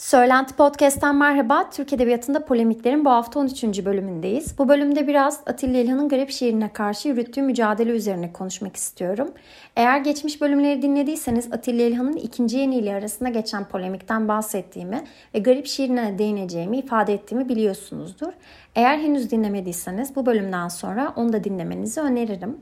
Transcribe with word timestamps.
Söylenti 0.00 0.54
Podcast'ten 0.54 1.16
merhaba. 1.16 1.70
Türk 1.70 1.92
Edebiyatı'nda 1.92 2.44
polemiklerin 2.44 3.04
bu 3.04 3.10
hafta 3.10 3.40
13. 3.40 3.64
bölümündeyiz. 3.84 4.58
Bu 4.58 4.68
bölümde 4.68 5.06
biraz 5.06 5.40
Atilla 5.46 5.78
İlhan'ın 5.78 6.08
garip 6.08 6.30
şiirine 6.30 6.72
karşı 6.72 7.08
yürüttüğü 7.08 7.42
mücadele 7.42 7.90
üzerine 7.90 8.32
konuşmak 8.32 8.76
istiyorum. 8.76 9.32
Eğer 9.76 9.98
geçmiş 9.98 10.40
bölümleri 10.40 10.82
dinlediyseniz 10.82 11.52
Atilla 11.52 11.82
İlhan'ın 11.82 12.16
ikinci 12.16 12.58
yeniyle 12.58 12.94
arasında 12.94 13.28
geçen 13.28 13.64
polemikten 13.64 14.28
bahsettiğimi 14.28 15.04
ve 15.34 15.38
garip 15.38 15.66
şiirine 15.66 16.18
değineceğimi 16.18 16.78
ifade 16.78 17.14
ettiğimi 17.14 17.48
biliyorsunuzdur. 17.48 18.32
Eğer 18.74 18.98
henüz 18.98 19.30
dinlemediyseniz 19.30 20.16
bu 20.16 20.26
bölümden 20.26 20.68
sonra 20.68 21.12
onu 21.16 21.32
da 21.32 21.44
dinlemenizi 21.44 22.00
öneririm. 22.00 22.56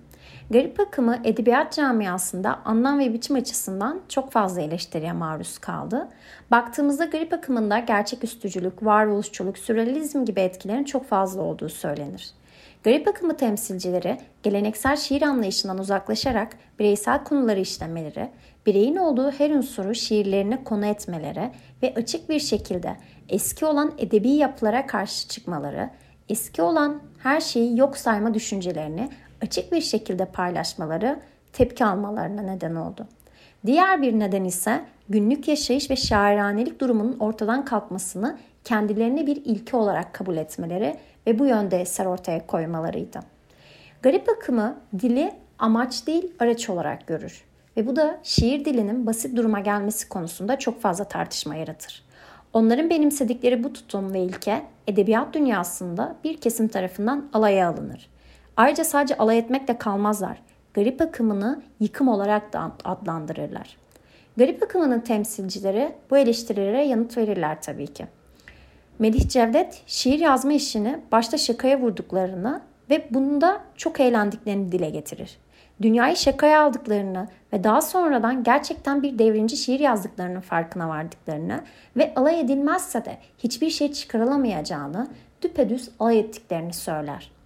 Garip 0.51 0.81
akımı 0.81 1.19
edebiyat 1.25 1.73
camiasında 1.73 2.61
anlam 2.65 2.99
ve 2.99 3.13
biçim 3.13 3.37
açısından 3.37 4.01
çok 4.09 4.33
fazla 4.33 4.61
eleştiriye 4.61 5.13
maruz 5.13 5.59
kaldı. 5.59 6.09
Baktığımızda 6.51 7.05
garip 7.05 7.33
akımında 7.33 7.79
gerçeküstücülük, 7.79 8.85
varoluşçuluk, 8.85 9.59
sürrealizm 9.59 10.25
gibi 10.25 10.41
etkilerin 10.41 10.85
çok 10.85 11.09
fazla 11.09 11.43
olduğu 11.43 11.69
söylenir. 11.69 12.31
Garip 12.85 13.09
akımı 13.09 13.37
temsilcileri 13.37 14.19
geleneksel 14.43 14.97
şiir 14.97 15.23
anlayışından 15.23 15.79
uzaklaşarak 15.79 16.57
bireysel 16.79 17.25
konuları 17.25 17.61
işlemeleri, 17.61 18.31
bireyin 18.67 18.97
olduğu 18.97 19.31
her 19.31 19.51
unsuru 19.51 19.95
şiirlerine 19.95 20.65
konu 20.65 20.87
etmeleri 20.87 21.51
ve 21.83 21.95
açık 21.97 22.29
bir 22.29 22.41
şekilde 22.41 22.97
eski 23.29 23.67
olan 23.67 23.93
edebi 23.99 24.31
yapılara 24.31 24.87
karşı 24.87 25.29
çıkmaları, 25.29 25.91
eski 26.29 26.63
olan 26.63 27.03
her 27.23 27.41
şeyi 27.41 27.79
yok 27.79 27.97
sayma 27.97 28.35
düşüncelerini 28.35 29.11
açık 29.43 29.73
bir 29.73 29.81
şekilde 29.81 30.25
paylaşmaları 30.25 31.21
tepki 31.53 31.85
almalarına 31.85 32.43
neden 32.43 32.75
oldu. 32.75 33.07
Diğer 33.67 34.03
bir 34.03 34.19
neden 34.19 34.45
ise 34.45 34.85
günlük 35.09 35.49
yaşayış 35.49 35.91
ve 35.91 35.97
şairanelik 35.97 36.81
durumunun 36.81 37.17
ortadan 37.21 37.65
kalkmasını 37.65 38.39
kendilerine 38.65 39.27
bir 39.27 39.37
ilke 39.37 39.77
olarak 39.77 40.15
kabul 40.15 40.37
etmeleri 40.37 40.97
ve 41.27 41.39
bu 41.39 41.47
yönde 41.47 41.81
eser 41.81 42.07
ortaya 42.07 42.47
koymalarıydı. 42.47 43.21
Garip 44.03 44.29
akımı 44.29 44.77
dili 45.01 45.33
amaç 45.59 46.07
değil 46.07 46.33
araç 46.39 46.71
olarak 46.71 47.07
görür 47.07 47.45
ve 47.77 47.87
bu 47.87 47.97
da 47.97 48.19
şiir 48.23 48.65
dilinin 48.65 49.07
basit 49.07 49.37
duruma 49.37 49.61
gelmesi 49.61 50.09
konusunda 50.09 50.59
çok 50.59 50.81
fazla 50.81 51.05
tartışma 51.05 51.55
yaratır. 51.55 52.05
Onların 52.53 52.91
benimsedikleri 52.91 53.65
bu 53.65 53.73
tutum 53.73 54.13
ve 54.13 54.21
ilke 54.21 54.63
edebiyat 54.87 55.35
dünyasında 55.35 56.17
bir 56.25 56.37
kesim 56.37 56.69
tarafından 56.69 57.29
alaya 57.33 57.69
alınır 57.69 58.09
Ayrıca 58.59 58.85
sadece 58.85 59.17
alay 59.17 59.39
etmekle 59.39 59.79
kalmazlar. 59.79 60.43
Garip 60.75 61.01
akımını 61.01 61.63
yıkım 61.81 62.09
olarak 62.09 62.53
da 62.53 62.73
adlandırırlar. 62.85 63.77
Garip 64.37 64.63
akımının 64.63 65.01
temsilcileri 65.01 65.93
bu 66.11 66.19
eleştirilere 66.19 66.85
yanıt 66.85 67.17
verirler 67.17 67.63
tabii 67.63 67.87
ki. 67.87 68.07
Melih 68.99 69.29
Cevdet 69.29 69.83
şiir 69.87 70.19
yazma 70.19 70.53
işini 70.53 71.01
başta 71.13 71.39
şakaya 71.39 71.81
vurduklarını 71.81 72.61
ve 72.91 73.07
bunda 73.11 73.61
çok 73.77 74.01
eğlendiklerini 74.01 74.73
dile 74.73 74.91
getirir. 74.91 75.39
Dünyayı 75.83 76.17
şakaya 76.17 76.63
aldıklarını 76.63 77.29
ve 77.53 77.65
daha 77.65 77.83
sonradan 77.83 78.45
gerçekten 78.45 79.03
bir 79.03 79.19
devrimci 79.19 79.57
şiir 79.57 79.81
yazdıklarının 79.81 80.41
farkına 80.41 80.89
vardıklarını 80.89 81.61
ve 81.97 82.13
alay 82.17 82.41
edilmezse 82.41 83.05
de 83.05 83.19
hiçbir 83.39 83.71
şey 83.71 83.93
çıkarılamayacağını 83.93 85.09
düpedüz 85.43 85.91
alay 86.01 86.19
ettiklerini 86.19 86.73
söyler. 86.73 87.38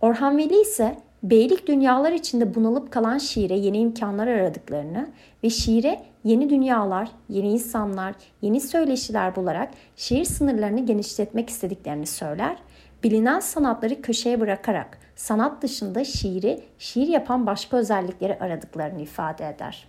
Orhan 0.00 0.38
Veli 0.38 0.60
ise 0.60 0.98
beylik 1.22 1.68
dünyalar 1.68 2.12
içinde 2.12 2.54
bunalıp 2.54 2.92
kalan 2.92 3.18
şiire 3.18 3.54
yeni 3.54 3.78
imkanlar 3.78 4.26
aradıklarını 4.26 5.08
ve 5.44 5.50
şiire 5.50 6.02
yeni 6.24 6.50
dünyalar, 6.50 7.08
yeni 7.28 7.48
insanlar, 7.48 8.14
yeni 8.42 8.60
söyleşiler 8.60 9.36
bularak 9.36 9.70
şiir 9.96 10.24
sınırlarını 10.24 10.86
genişletmek 10.86 11.50
istediklerini 11.50 12.06
söyler. 12.06 12.56
Bilinen 13.04 13.40
sanatları 13.40 14.02
köşeye 14.02 14.40
bırakarak 14.40 14.98
sanat 15.16 15.62
dışında 15.62 16.04
şiiri, 16.04 16.60
şiir 16.78 17.08
yapan 17.08 17.46
başka 17.46 17.76
özellikleri 17.76 18.38
aradıklarını 18.38 19.02
ifade 19.02 19.48
eder. 19.48 19.88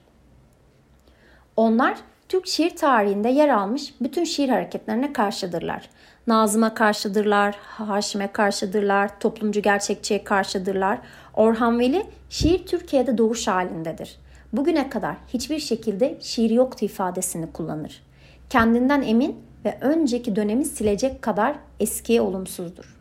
Onlar 1.55 1.97
Türk 2.29 2.47
şiir 2.47 2.75
tarihinde 2.75 3.29
yer 3.29 3.49
almış 3.49 3.93
bütün 4.01 4.23
şiir 4.23 4.49
hareketlerine 4.49 5.13
karşıdırlar. 5.13 5.89
Nazım'a 6.27 6.73
karşıdırlar, 6.73 7.55
Haşim'e 7.61 8.31
karşıdırlar, 8.31 9.19
toplumcu 9.19 9.61
gerçekçiye 9.61 10.23
karşıdırlar. 10.23 10.99
Orhan 11.33 11.79
Veli 11.79 12.05
şiir 12.29 12.65
Türkiye'de 12.65 13.17
doğuş 13.17 13.47
halindedir. 13.47 14.19
Bugüne 14.53 14.89
kadar 14.89 15.15
hiçbir 15.27 15.59
şekilde 15.59 16.17
şiir 16.21 16.49
yoktu 16.49 16.85
ifadesini 16.85 17.51
kullanır. 17.51 18.03
Kendinden 18.49 19.01
emin 19.01 19.35
ve 19.65 19.77
önceki 19.81 20.35
dönemi 20.35 20.65
silecek 20.65 21.21
kadar 21.21 21.55
eskiye 21.79 22.21
olumsuzdur. 22.21 22.97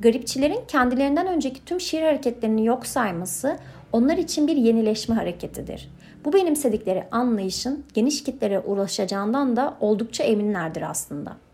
Garipçilerin 0.00 0.60
kendilerinden 0.68 1.26
önceki 1.26 1.64
tüm 1.64 1.80
şiir 1.80 2.02
hareketlerini 2.02 2.66
yok 2.66 2.86
sayması 2.86 3.56
onlar 3.92 4.16
için 4.16 4.46
bir 4.46 4.56
yenileşme 4.56 5.14
hareketidir. 5.14 5.90
Bu 6.24 6.32
benimsedikleri 6.32 7.04
anlayışın 7.10 7.84
geniş 7.94 8.24
kitlere 8.24 8.58
ulaşacağından 8.58 9.56
da 9.56 9.76
oldukça 9.80 10.24
eminlerdir 10.24 10.90
aslında. 10.90 11.45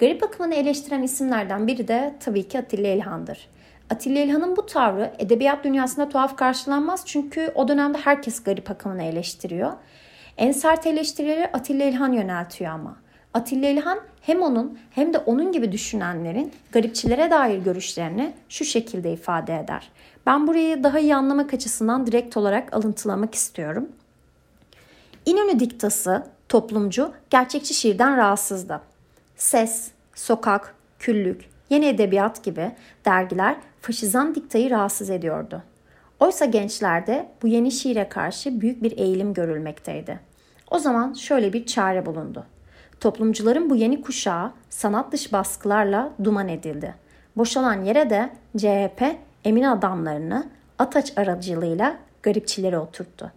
Garip 0.00 0.22
akımını 0.22 0.54
eleştiren 0.54 1.02
isimlerden 1.02 1.66
biri 1.66 1.88
de 1.88 2.14
tabii 2.20 2.48
ki 2.48 2.58
Atilla 2.58 2.88
İlhan'dır. 2.88 3.48
Atilla 3.90 4.20
İlhan'ın 4.20 4.56
bu 4.56 4.66
tavrı 4.66 5.12
edebiyat 5.18 5.64
dünyasında 5.64 6.08
tuhaf 6.08 6.36
karşılanmaz 6.36 7.02
çünkü 7.06 7.52
o 7.54 7.68
dönemde 7.68 7.98
herkes 7.98 8.42
garip 8.42 8.70
akımını 8.70 9.02
eleştiriyor. 9.02 9.72
En 10.36 10.52
sert 10.52 10.86
eleştirileri 10.86 11.46
Atilla 11.52 11.84
İlhan 11.84 12.12
yöneltiyor 12.12 12.70
ama. 12.72 12.96
Atilla 13.34 13.68
İlhan 13.68 13.98
hem 14.20 14.42
onun 14.42 14.78
hem 14.90 15.12
de 15.12 15.18
onun 15.18 15.52
gibi 15.52 15.72
düşünenlerin 15.72 16.52
garipçilere 16.72 17.30
dair 17.30 17.58
görüşlerini 17.58 18.32
şu 18.48 18.64
şekilde 18.64 19.12
ifade 19.12 19.58
eder. 19.58 19.90
Ben 20.26 20.46
burayı 20.46 20.84
daha 20.84 20.98
iyi 20.98 21.14
anlamak 21.16 21.54
açısından 21.54 22.06
direkt 22.06 22.36
olarak 22.36 22.74
alıntılamak 22.74 23.34
istiyorum. 23.34 23.88
İnönü 25.26 25.60
diktası, 25.60 26.26
toplumcu, 26.48 27.12
gerçekçi 27.30 27.74
şiirden 27.74 28.16
rahatsızdı. 28.16 28.89
Ses, 29.40 29.90
Sokak, 30.14 30.74
Küllük, 30.98 31.44
Yeni 31.70 31.86
Edebiyat 31.86 32.44
gibi 32.44 32.72
dergiler 33.04 33.56
faşizan 33.80 34.34
diktayı 34.34 34.70
rahatsız 34.70 35.10
ediyordu. 35.10 35.62
Oysa 36.20 36.44
gençlerde 36.44 37.28
bu 37.42 37.48
yeni 37.48 37.72
şiire 37.72 38.08
karşı 38.08 38.60
büyük 38.60 38.82
bir 38.82 38.98
eğilim 38.98 39.34
görülmekteydi. 39.34 40.20
O 40.70 40.78
zaman 40.78 41.12
şöyle 41.12 41.52
bir 41.52 41.66
çare 41.66 42.06
bulundu. 42.06 42.46
Toplumcuların 43.00 43.70
bu 43.70 43.76
yeni 43.76 44.02
kuşağı 44.02 44.52
sanat 44.70 45.12
dış 45.12 45.32
baskılarla 45.32 46.12
duman 46.24 46.48
edildi. 46.48 46.94
Boşalan 47.36 47.82
yere 47.82 48.10
de 48.10 48.30
CHP 48.56 49.16
emin 49.44 49.62
adamlarını 49.62 50.46
Ataç 50.78 51.18
aracılığıyla 51.18 51.96
garipçilere 52.22 52.78
oturttu. 52.78 53.32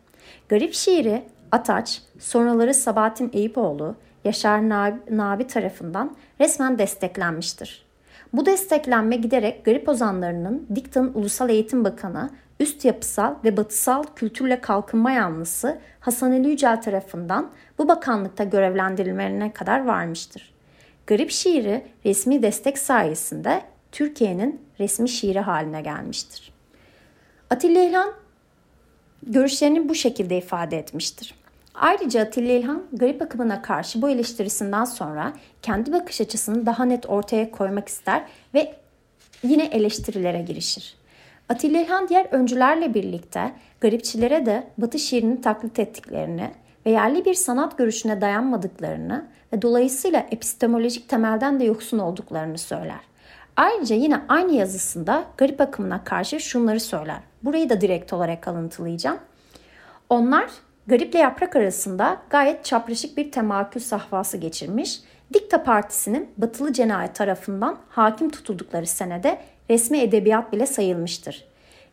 Garip 0.50 0.74
şiiri 0.74 1.24
Ataç, 1.52 2.02
sonraları 2.20 2.74
Sabahattin 2.74 3.32
Eyüpoğlu, 3.34 3.96
Yaşar 4.24 4.70
Nabi 5.10 5.48
tarafından 5.48 6.16
resmen 6.40 6.78
desteklenmiştir. 6.78 7.86
Bu 8.34 8.46
desteklenme 8.46 9.16
giderek 9.16 9.66
garip 9.66 9.90
ozanlarının 9.90 10.68
Diktan'ın 10.76 11.14
Ulusal 11.14 11.50
Eğitim 11.50 11.84
Bakanı, 11.84 12.30
üst 12.60 12.86
yapısal 12.86 13.36
ve 13.44 13.58
batısal 13.58 14.04
kültürle 14.16 14.62
kalkınma 14.62 15.12
yanlısı 15.12 15.78
Hasan 16.00 16.32
Ali 16.32 16.50
Yücel 16.50 16.82
tarafından 16.82 17.52
bu 17.78 17.88
bakanlıkta 17.88 18.44
görevlendirilmelerine 18.44 19.54
kadar 19.54 19.86
varmıştır. 19.86 20.54
Garip 21.08 21.32
şiiri 21.32 21.86
resmi 22.06 22.42
destek 22.42 22.78
sayesinde 22.78 23.62
Türkiye'nin 23.92 24.62
resmi 24.80 25.10
şiiri 25.10 25.40
haline 25.40 25.82
gelmiştir. 25.82 26.54
Atilla 27.50 27.82
İlhan 27.84 28.14
görüşlerini 29.24 29.90
bu 29.90 29.96
şekilde 29.96 30.38
ifade 30.38 30.78
etmiştir. 30.78 31.36
Ayrıca 31.74 32.22
Atilla 32.22 32.52
İlhan 32.52 32.84
garip 32.94 33.22
akımına 33.22 33.62
karşı 33.62 34.02
bu 34.02 34.10
eleştirisinden 34.10 34.86
sonra 34.86 35.34
kendi 35.62 35.92
bakış 35.92 36.22
açısını 36.22 36.66
daha 36.66 36.86
net 36.86 37.10
ortaya 37.10 37.52
koymak 37.52 37.88
ister 37.88 38.24
ve 38.54 38.76
yine 39.44 39.66
eleştirilere 39.66 40.42
girişir. 40.42 40.96
Atilla 41.50 41.82
İlhan 41.82 42.10
diğer 42.10 42.26
öncülerle 42.32 42.94
birlikte 42.94 43.52
garipçilere 43.82 44.46
de 44.46 44.68
Batı 44.78 45.00
şiirini 45.00 45.42
taklit 45.42 45.80
ettiklerini 45.80 46.52
ve 46.86 46.92
yerli 46.92 47.26
bir 47.26 47.34
sanat 47.34 47.78
görüşüne 47.78 48.22
dayanmadıklarını 48.22 49.26
ve 49.54 49.62
dolayısıyla 49.62 50.28
epistemolojik 50.32 51.10
temelden 51.10 51.60
de 51.60 51.64
yoksun 51.64 52.00
olduklarını 52.00 52.58
söyler. 52.58 53.00
Ayrıca 53.56 53.96
yine 53.96 54.22
aynı 54.30 54.54
yazısında 54.54 55.24
garip 55.38 55.62
akımına 55.62 56.04
karşı 56.04 56.40
şunları 56.40 56.80
söyler. 56.80 57.20
Burayı 57.44 57.70
da 57.70 57.82
direkt 57.82 58.14
olarak 58.14 58.48
alıntılayacağım. 58.48 59.18
Onlar 60.10 60.50
Gariple 60.88 61.20
yaprak 61.20 61.56
arasında 61.56 62.22
gayet 62.30 62.66
çapraşık 62.66 63.18
bir 63.18 63.32
temakül 63.32 63.82
sahvası 63.82 64.38
geçirmiş, 64.38 65.00
Dikta 65.34 65.64
Partisi'nin 65.64 66.30
batılı 66.38 66.74
cenayet 66.74 67.16
tarafından 67.16 67.78
hakim 67.90 68.30
tutuldukları 68.30 68.88
senede 68.88 69.40
resmi 69.70 69.98
edebiyat 69.98 70.54
bile 70.54 70.66
sayılmıştır. 70.66 71.46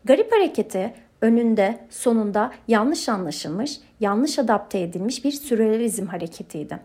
Garip 0.05 0.31
hareketi 0.31 0.93
önünde, 1.21 1.79
sonunda 1.89 2.51
yanlış 2.67 3.09
anlaşılmış, 3.09 3.79
yanlış 3.99 4.39
adapte 4.39 4.79
edilmiş 4.79 5.25
bir 5.25 5.31
sürrealizm 5.31 6.05
hareketiydi. 6.05 6.79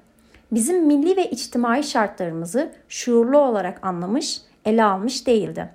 bizim 0.52 0.86
milli 0.86 1.16
ve 1.16 1.30
içtimai 1.30 1.84
şartlarımızı 1.84 2.72
şuurlu 2.88 3.38
olarak 3.38 3.86
anlamış, 3.86 4.40
ele 4.64 4.84
almış 4.84 5.26
değildi. 5.26 5.68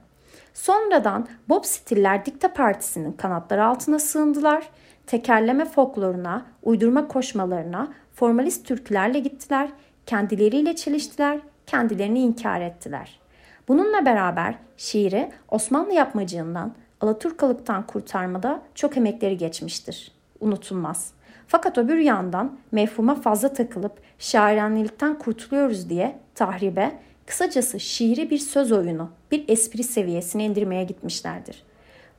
Sonradan 0.54 1.28
Bob 1.50 1.64
Stiller 1.64 2.26
Dikta 2.26 2.54
Partisi'nin 2.54 3.12
kanatları 3.12 3.66
altına 3.66 4.00
sığındılar. 4.00 4.70
Tekerleme 5.08 5.66
folkloruna, 5.66 6.46
uydurma 6.64 7.08
koşmalarına, 7.08 7.94
formalist 8.14 8.68
türkülerle 8.68 9.20
gittiler. 9.20 9.70
Kendileriyle 10.06 10.76
çeliştiler, 10.76 11.40
kendilerini 11.68 12.20
inkar 12.20 12.62
ettiler. 12.62 13.20
Bununla 13.68 14.06
beraber 14.06 14.56
şiiri 14.78 15.32
Osmanlı 15.50 15.94
yapmacığından, 15.94 16.74
Alaturkalıktan 17.02 17.88
kurtarmada 17.88 18.62
çok 18.76 18.98
emekleri 18.98 19.38
geçmiştir. 19.38 20.12
Unutulmaz. 20.40 21.14
Fakat 21.48 21.78
öbür 21.78 21.98
yandan 21.98 22.58
mefhuma 22.72 23.16
fazla 23.16 23.54
takılıp 23.54 23.94
şairanilikten 24.20 25.20
kurtuluyoruz 25.20 25.90
diye 25.90 26.20
tahribe, 26.36 26.92
kısacası 27.26 27.80
şiiri 27.80 28.30
bir 28.30 28.38
söz 28.38 28.72
oyunu, 28.72 29.10
bir 29.32 29.50
espri 29.50 29.84
seviyesine 29.84 30.46
indirmeye 30.46 30.84
gitmişlerdir. 30.84 31.64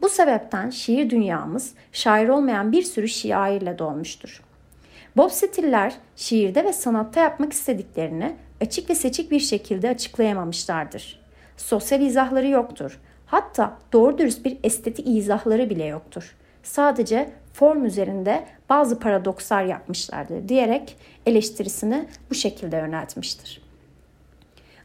Bu 0.02 0.08
sebepten 0.08 0.70
şiir 0.70 1.10
dünyamız 1.10 1.74
şair 1.92 2.28
olmayan 2.28 2.72
bir 2.72 2.82
sürü 2.82 3.08
şairle 3.08 3.78
dolmuştur. 3.78 4.42
Bob 5.16 5.30
Stiller 5.30 5.94
şiirde 6.16 6.64
ve 6.64 6.72
sanatta 6.72 7.20
yapmak 7.20 7.52
istediklerini 7.52 8.36
açık 8.60 8.90
ve 8.90 8.94
seçik 8.94 9.30
bir 9.30 9.40
şekilde 9.40 9.88
açıklayamamışlardır. 9.88 11.22
Sosyal 11.56 12.00
izahları 12.00 12.48
yoktur. 12.48 13.00
Hatta 13.26 13.78
doğru 13.92 14.18
dürüst 14.18 14.44
bir 14.44 14.58
estetik 14.64 15.06
izahları 15.06 15.70
bile 15.70 15.84
yoktur. 15.84 16.36
Sadece 16.62 17.30
form 17.52 17.84
üzerinde 17.84 18.44
bazı 18.68 18.98
paradokslar 18.98 19.64
yapmışlardır 19.64 20.48
diyerek 20.48 20.96
eleştirisini 21.26 22.08
bu 22.30 22.34
şekilde 22.34 22.76
yöneltmiştir. 22.76 23.61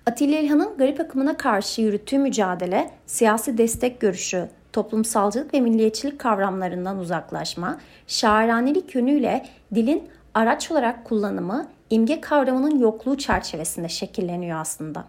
Atilla 0.07 0.39
İlhan'ın 0.39 0.77
garip 0.77 0.99
akımına 0.99 1.37
karşı 1.37 1.81
yürüttüğü 1.81 2.17
mücadele, 2.17 2.91
siyasi 3.05 3.57
destek 3.57 3.99
görüşü, 3.99 4.49
toplumsalcılık 4.73 5.53
ve 5.53 5.59
milliyetçilik 5.59 6.19
kavramlarından 6.19 6.97
uzaklaşma, 6.97 7.77
şairanelik 8.07 8.95
yönüyle 8.95 9.45
dilin 9.75 10.09
araç 10.33 10.71
olarak 10.71 11.05
kullanımı, 11.05 11.67
imge 11.89 12.21
kavramının 12.21 12.79
yokluğu 12.79 13.17
çerçevesinde 13.17 13.89
şekilleniyor 13.89 14.59
aslında. 14.59 15.03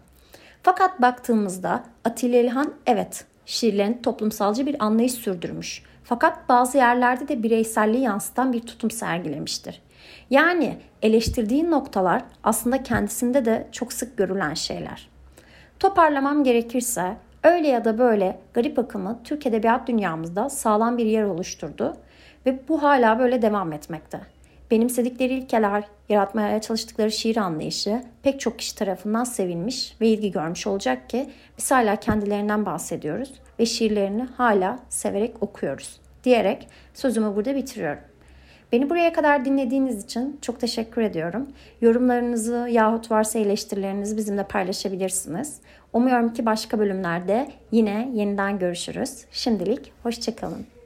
Fakat 0.63 1.03
baktığımızda 1.03 1.85
Atilla 2.05 2.39
İlhan 2.39 2.75
evet 2.87 3.25
şiirlerin 3.47 4.03
toplumsalcı 4.03 4.67
bir 4.67 4.85
anlayış 4.85 5.13
sürdürmüş. 5.13 5.83
Fakat 6.05 6.49
bazı 6.49 6.79
yerlerde 6.79 7.29
de 7.29 7.43
bireyselliği 7.43 8.03
yansıtan 8.03 8.53
bir 8.53 8.61
tutum 8.61 8.91
sergilemiştir. 8.91 9.83
Yani 10.31 10.77
eleştirdiği 11.03 11.71
noktalar 11.71 12.23
aslında 12.45 12.83
kendisinde 12.83 13.45
de 13.45 13.69
çok 13.73 13.93
sık 13.93 14.17
görülen 14.17 14.55
şeyler. 14.55 15.09
Toparlamam 15.81 16.45
gerekirse 16.45 17.17
öyle 17.43 17.69
ya 17.69 17.85
da 17.85 17.99
böyle 17.99 18.39
garip 18.55 18.79
akımı 18.79 19.21
Türk 19.25 19.47
edebiyat 19.47 19.89
dünyamızda 19.89 20.51
sağlam 20.51 20.99
bir 20.99 21.07
yer 21.07 21.25
oluşturdu 21.25 21.97
ve 22.47 22.69
bu 22.69 22.83
hala 22.83 23.19
böyle 23.19 23.43
devam 23.43 23.73
etmekte. 23.73 24.21
Benimsedikleri 24.71 25.35
ilkeler, 25.35 25.85
yaratmaya 26.09 26.61
çalıştıkları 26.61 27.13
şiir 27.13 27.37
anlayışı 27.37 28.03
pek 28.23 28.41
çok 28.41 28.59
kişi 28.59 28.75
tarafından 28.75 29.25
sevilmiş 29.25 29.97
ve 30.01 30.09
ilgi 30.09 30.33
görmüş 30.33 30.67
olacak 30.67 31.11
ki 31.11 31.31
biz 31.59 31.71
hala 31.71 31.97
kendilerinden 31.97 32.67
bahsediyoruz 32.67 33.33
ve 33.59 33.67
şiirlerini 33.67 34.23
hala 34.37 34.79
severek 34.89 35.43
okuyoruz 35.43 36.01
diyerek 36.25 36.69
sözümü 36.95 37.37
burada 37.37 37.55
bitiriyorum. 37.55 38.01
Beni 38.73 38.91
buraya 38.91 39.13
kadar 39.13 39.45
dinlediğiniz 39.45 40.05
için 40.05 40.39
çok 40.43 40.61
teşekkür 40.61 41.03
ediyorum. 41.03 41.49
Yorumlarınızı 41.81 42.69
yahut 42.71 43.11
varsa 43.11 43.39
eleştirilerinizi 43.39 44.17
bizimle 44.17 44.45
paylaşabilirsiniz. 44.45 45.61
Umuyorum 45.93 46.33
ki 46.33 46.47
başka 46.47 46.79
bölümlerde 46.79 47.49
yine 47.73 48.11
yeniden 48.15 48.59
görüşürüz. 48.59 49.25
Şimdilik 49.33 49.93
hoşçakalın. 50.03 50.78